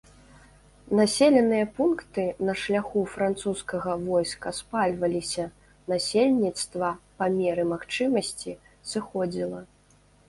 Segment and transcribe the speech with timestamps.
[0.99, 5.45] Населеныя пункты на шляху французскага войска спальваліся,
[5.93, 6.89] насельніцтва
[7.21, 8.57] па меры магчымасці
[8.95, 9.61] сыходзіла.